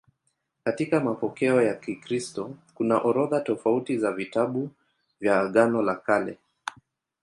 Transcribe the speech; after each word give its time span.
Katika 0.63 0.99
mapokeo 0.99 1.61
ya 1.61 1.73
Kikristo 1.75 2.57
kuna 2.73 2.97
orodha 2.97 3.41
tofauti 3.41 3.97
za 3.97 4.11
vitabu 4.11 4.69
vya 5.19 5.39
Agano 5.39 5.81
la 5.81 5.95
Kale. 5.95 6.37